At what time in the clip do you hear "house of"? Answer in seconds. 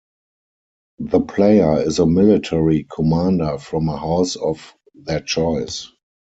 3.99-4.73